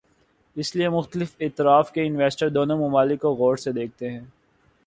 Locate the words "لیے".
0.75-0.89